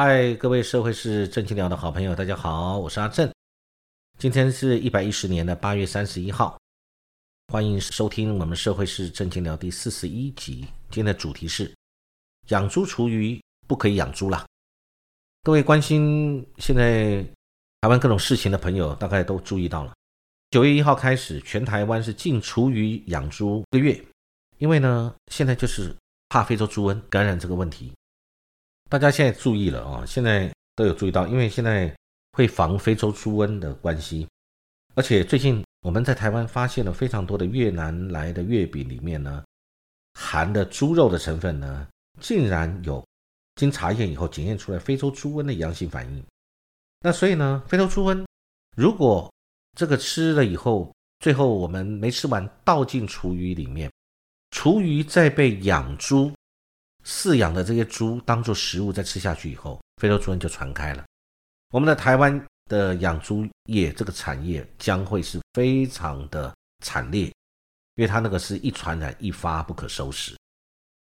[0.00, 3.28] 嗨，各位社会是正经聊的好朋友，大家好，我是阿正。
[4.16, 6.56] 今天是一百一十年的八月三十一号，
[7.48, 10.60] 欢迎收听我们社会是正经聊第四十一集。
[10.88, 11.74] 今天的主题是
[12.50, 14.46] 养猪厨余不可以养猪了。
[15.42, 17.20] 各位关心现在
[17.80, 19.92] 台湾各种事情的朋友，大概都注意到了。
[20.52, 24.00] 九月一号开始，全台湾是禁厨余养猪一个月，
[24.58, 25.92] 因为呢，现在就是
[26.28, 27.92] 怕非洲猪瘟感染这个问题。
[28.90, 30.06] 大家现在注意了啊！
[30.06, 31.94] 现在都有注意到，因为现在
[32.32, 34.26] 会防非洲猪瘟的关系，
[34.94, 39.44] 而且最近我们在台湾发现了非常多的越南来的月饼里面呢，
[40.14, 41.86] 含的猪肉的成分呢，
[42.18, 43.04] 竟然有
[43.56, 46.24] 经查验以后检验出来非洲猪瘟的阳性反应。
[47.00, 48.24] 那所以呢，非洲猪瘟
[48.74, 49.30] 如果
[49.76, 53.92] 这个吃了以后，最后我们没吃完倒进厨余里面，
[54.50, 56.32] 厨余再被养猪。
[57.08, 61.02] 饲养的这些猪当做食物再吃下去以后，非洲猪瘟就传开了。
[61.70, 67.24] 我们的台湾的养猪业这个产业将会是非常的惨烈，
[67.94, 70.36] 因为它那个是一传染一发不可收拾，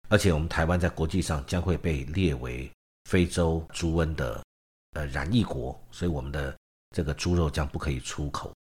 [0.09, 2.69] 而且我们台湾在国际上将会被列为
[3.09, 4.43] 非洲猪瘟的
[4.95, 6.53] 呃染疫国，所以我们的
[6.91, 8.53] 这个猪肉将不可以出口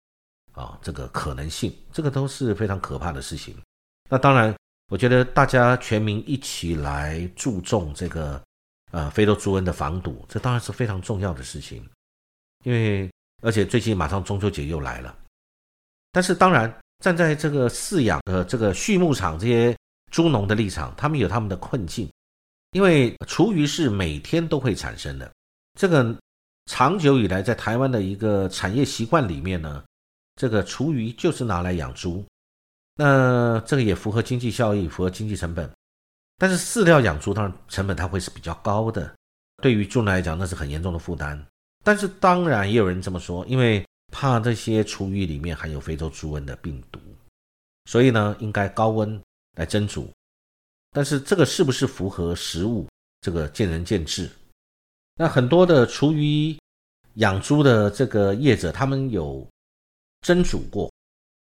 [0.52, 3.60] 啊，这个可能性，这个都是非常可怕的事情。
[4.08, 4.54] 那当然。
[4.92, 8.38] 我觉得大家全民一起来注重这个，
[8.90, 11.82] 呃，非洲猪瘟的防堵，这当然是非常重要的事情。
[12.62, 15.16] 因为而且最近马上中秋节又来了，
[16.12, 19.74] 但是当然站在这个饲养的这个畜牧场这些
[20.10, 22.06] 猪农的立场，他们有他们的困境，
[22.72, 25.32] 因为厨余是每天都会产生的。
[25.80, 26.14] 这个
[26.66, 29.82] 长久以来在台湾的一个产业习惯里面呢，
[30.36, 32.22] 这个厨余就是拿来养猪。
[32.94, 35.70] 那这个也符合经济效益，符合经济成本，
[36.36, 39.14] 但是饲料养猪当然成本它会是比较高的，
[39.62, 41.46] 对于猪来讲那是很严重的负担。
[41.83, 47.00] 但是当然也有人这么说，因为怕这些厨余里面含有非洲猪瘟的病毒，
[47.86, 49.20] 所以呢应该高温
[49.56, 50.08] 来蒸煮。
[50.92, 52.86] 但是这个是不是符合食物，
[53.22, 54.30] 这个见仁见智。
[55.17, 56.55] 那很多的厨余
[57.14, 59.46] 养猪的这个业者，他们有
[60.20, 60.92] 蒸煮过。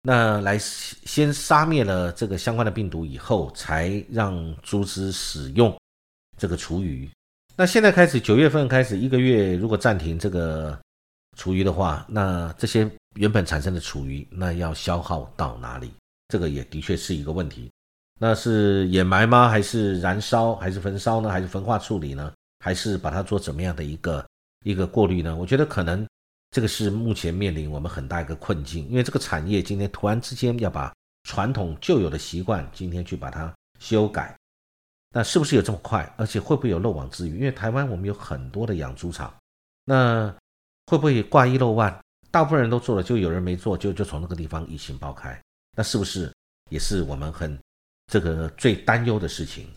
[0.07, 5.77] 那来先杀灭了这个相关的病毒以后，才让猪只使用
[6.39, 7.11] 这个厨余。
[7.57, 10.79] 那现在开始，九月份开始一个月，如果暂停这个
[11.37, 15.93] 厨余的话，那这些原本产生的厨余，那要消耗到哪里？
[16.29, 17.69] 这个也的确是一个问题。
[18.21, 19.49] 那是掩埋吗？
[19.49, 20.55] 还是燃烧？
[20.55, 21.29] 还是焚烧呢？
[21.31, 22.33] 还是焚化处理呢？
[22.61, 24.25] 还是把它做怎么样的一个
[24.63, 25.35] 一个过滤呢？
[25.35, 26.07] 我觉得可能。
[26.51, 34.35] 这个是目前面临我们很大一个困境，因为这个产业今天突然之间要把传统旧有的习惯今天去把它修改，
[35.11, 36.11] 那是不是有这么快？
[36.17, 37.39] 而且会不会有漏网之鱼？
[37.39, 39.35] 因为台湾我们有很多的养猪场，
[39.85, 40.35] 那
[40.87, 41.95] 会不会挂一漏万？
[42.31, 45.39] 大部分人都做了，就有人没做，就就从那个地方疫情爆开，
[45.77, 46.33] 那是不是
[46.71, 47.59] 也是我们很
[48.07, 49.69] 这个最担忧的事情？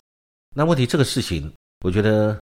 [0.54, 1.52] 那问题这个事情，
[1.84, 2.39] 我觉得。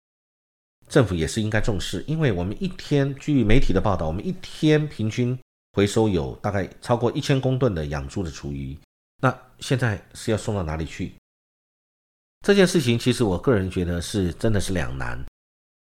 [0.93, 5.37] 政府也是应该重视，因为我们一天，据媒体的报道，我们一天平均
[5.73, 8.77] 回收有大概超过一千公吨的养猪的厨余。
[9.23, 11.15] 那现在是要送到哪里去？
[12.47, 15.19] 这件事情其实我个人觉得是真的是两难，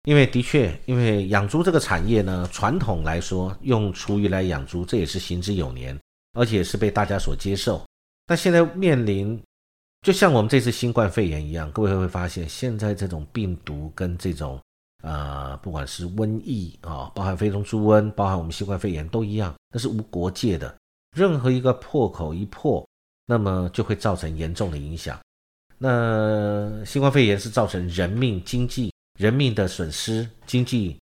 [0.04, 5.98] 因为的确，因为养猪这个产业呢，传统来说用厨余来养猪，这也是行之有年，
[6.34, 7.82] 而且是被大家所接受。
[8.26, 9.42] 但现在面临，
[10.02, 14.60] 就像我们这次新冠肺炎一样，各位会发现，现在这种病毒跟这种。
[15.04, 20.76] 呃，不管是瘟疫啊，包含非洲猪瘟，包含我们新冠肺炎都一样，那是无国界的。
[21.16, 22.88] 任何一个破口一破，
[23.26, 25.20] 那么就会造成严重的影响。
[25.78, 31.00] 那新冠肺炎是造成人命、经济、人命的损失，经济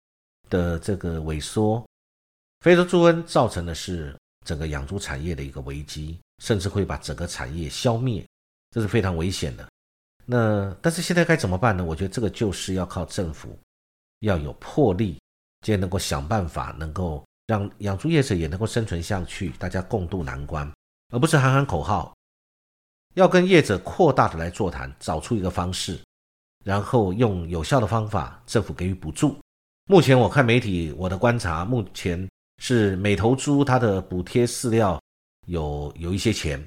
[0.49, 1.83] 的这个萎缩。
[2.59, 4.15] 非洲猪瘟造成的是
[4.45, 8.25] 整个养猪产业的一个危机，甚至会把整个产业消灭，
[8.71, 9.65] 这是非常危险的。
[10.25, 11.85] 那但是现在该怎么办呢？
[11.85, 13.57] 我觉得这个就是要靠政府。
[14.25, 15.19] 要有魄力，
[15.61, 20.69] 就能够想办法，能够让养猪业者也能够生存下去，大家共度难关，
[21.13, 22.13] 而不是喊喊口号。
[23.13, 25.99] 要跟业者扩大的来座谈，找出一个方式，
[26.65, 29.37] 然后用有效的方法，政府给予补助。
[29.85, 34.99] 目前我看媒体，我的观察，目前是每头猪它的补贴饲料
[35.47, 36.61] 有有一些钱，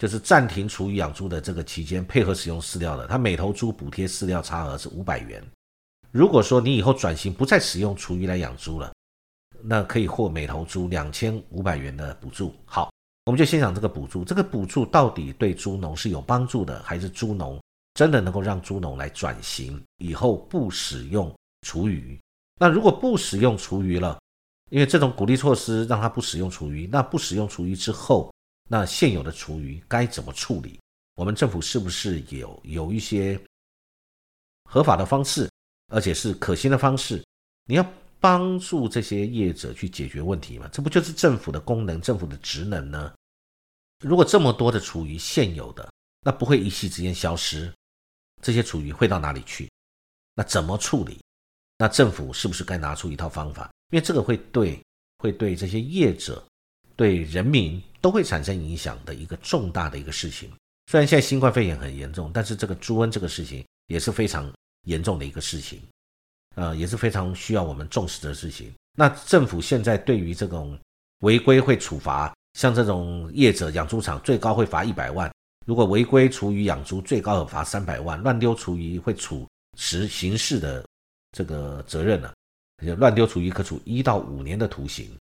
[0.00, 5.42] 就是暂停厨余养猪的这个期间，配合使用饲料的，它每头猪补贴饲料差额是五百元。
[6.16, 8.90] 如果说你以后转型不再使用厨余来养猪了，
[9.60, 12.54] 那可以获每头猪两千五百元的补助。
[12.64, 12.90] 好，
[13.26, 21.30] 我们就先讲这个补助，这个补助到底对猪农是有帮助的，还是猪农真的能够让猪农来转型以后不使用
[21.66, 22.18] 厨余。
[22.58, 24.18] 那如果不使用厨余了，
[24.70, 28.32] 因为这种鼓励措施让他不使用厨余，那不使用厨余之后，
[28.70, 30.80] 那现有的厨余该怎么处理？
[31.16, 33.38] 我们政府是不是有有一些
[34.64, 35.46] 合法的方式，
[35.88, 37.22] 而且是可行的方式？
[37.64, 40.68] 你要帮助这些业者去解决问题嘛？
[40.72, 43.12] 这不就是政府的功能、政府的职能呢？
[44.00, 45.88] 如果这么多的厨余现有的，
[46.20, 47.72] 那不会一夕之间消失，
[48.42, 49.70] 这些厨余会到哪里去？
[50.34, 51.18] 那怎么处理？
[51.78, 53.70] 那政府是不是该拿出一套方法？
[53.90, 54.80] 因为这个会对
[55.18, 56.44] 会对这些业者、
[56.94, 60.50] 对人民都会产生影响的一个重大的一个事情。
[60.90, 64.52] 虽然现在新冠肺炎很严重，但是这个猪瘟这个事情也是非常
[64.86, 65.80] 严重的一个事情，
[66.56, 68.72] 呃，也是非常需要我们重视的事情。
[68.98, 70.76] 那政府现在对于这种
[71.20, 72.34] 违规会处罚。
[72.56, 75.30] 像这种业者养猪场，最高会罚一百万；
[75.66, 79.46] 如果违规厨余养猪，最高要罚三百万；乱丢厨余会处
[79.76, 80.82] 实刑事的
[81.32, 82.32] 这个责任呢，
[82.96, 85.14] 乱丢厨余可处一到五年的徒刑，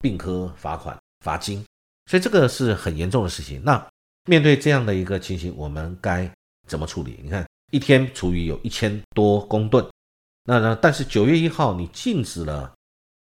[0.00, 1.64] 并科罚款、罚金。
[2.10, 3.64] 所以这个是很严重的事情。
[3.64, 3.82] 那
[4.26, 6.30] 面对这样的一个情形，我们该
[6.68, 7.18] 怎么处理？
[7.22, 9.84] 你看，一天厨余有一千多公吨，
[10.44, 10.78] 那呢？
[10.80, 12.72] 但是九月一号你禁止了。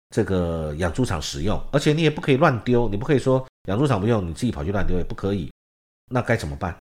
[0.08, 5.52] 这个养猪场使用，而且你也不可以乱丢，你不可以说养猪场不用，你自己跑去乱丢也不可以。
[6.10, 6.74] 那该怎么办？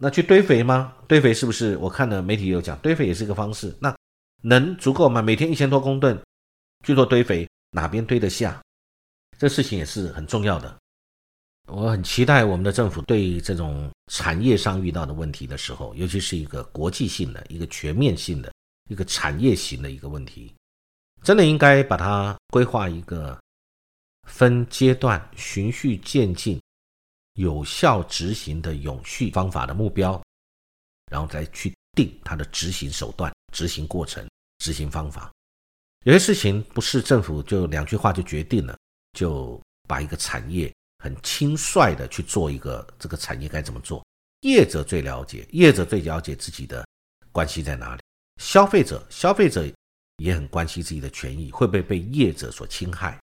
[0.00, 0.92] 那去堆肥吗？
[1.06, 1.76] 堆肥是不是？
[1.76, 3.72] 我看了媒体有讲，堆肥也是一个方式。
[3.80, 3.94] 那
[4.42, 5.22] 能足够吗？
[5.22, 6.20] 每天一千多公吨
[6.84, 8.60] 去做堆肥，哪边堆得下？
[9.38, 10.76] 这事情也是很重要的。
[11.70, 18.52] 我很期待我们的政府对这种产业上遇到的问题的时候，尤其是一个国际性的、一个全面性的、
[18.88, 20.52] 一个产业型的一个问题。
[21.22, 23.38] 真的应该把它规划一个
[24.28, 26.60] 分阶段、循序渐进、
[27.34, 30.22] 有效执行的永续方法的目标，
[31.10, 34.26] 然后再去定它的执行手段、执行过程、
[34.58, 35.30] 执行方法。
[36.04, 38.78] 有些事情不是政府就两句话就决定了，
[39.12, 44.04] 就把一个产业很轻率的去做一个这个产业该怎么做。
[44.42, 46.86] 业者最了解，业者最了解自己的
[47.32, 48.02] 关系在哪里。
[48.42, 49.66] 消费者，消费者。
[50.18, 53.16] 也很关心自己的权益会不会被业者所侵害。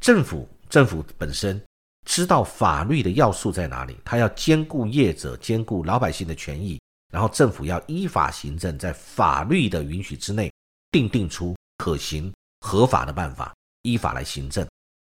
[0.00, 1.60] 政府政府本身
[2.06, 6.80] 知道法律的要素在哪里，他要兼顾业者，兼顾老百姓的权益，
[7.12, 10.48] 然后政府要依法行政，在法律的允许之内，
[10.92, 14.64] 定定出可行合法的办法，依法来行政，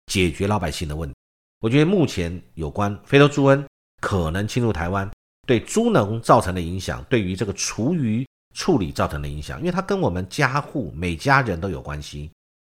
[0.07, 1.15] 解决老百姓的问题。
[1.61, 3.65] 我觉得目前有关非洲猪瘟
[4.01, 5.09] 可能侵入台湾，
[5.47, 8.27] 对猪农造成的影响，对于这个厨余。
[8.53, 12.29] 处理造成的影响，因为它跟我们家户每家人都有关系，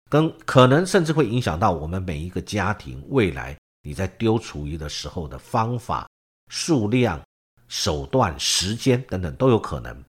[0.09, 6.07] 跟可能甚至会影响到我们每一个家庭未来你在丢厨余的时候的方法、
[6.49, 7.21] 数量、
[7.67, 10.01] 手段、时间等等都有可能。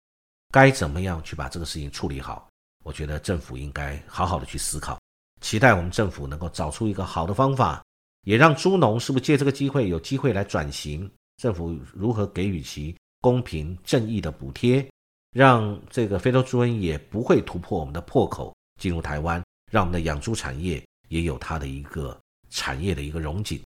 [0.54, 2.48] 该怎么样去把这个事情处理好？
[2.84, 5.02] 我觉得政府应该好好的去思考，
[5.42, 7.84] 期待我们政府能够找出一个好的方法，
[8.26, 11.10] 也让猪农是不是借这个机会有机会来转型？
[11.38, 14.86] 政府如何给予其公平正义的补贴？
[15.32, 22.18] 让这个非洲猪瘟也不会突破我们的破口进入台湾，让我们的养猪产业也有它的一个
[22.50, 23.62] 产业的一个荣景，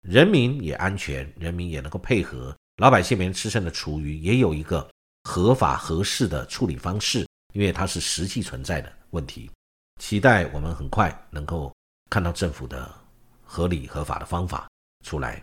[0.00, 4.90] 人民也安全，人民也能够配合，老百姓每天吃剩的厨余也有一个
[5.24, 9.50] 合法合适的处理方式，因为它是实际存在的问题。
[10.00, 11.70] 期待我们很快能够
[12.08, 12.90] 看到政府的
[13.50, 14.68] 合理合法的方法
[15.04, 15.42] 出来。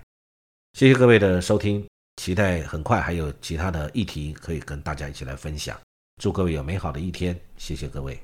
[0.79, 1.85] 谢谢各位的收听。
[2.15, 5.77] 期待很快还有其他的议题可以跟大家一起来分享，
[6.21, 8.17] 祝各位有美好的一天，谢谢各位。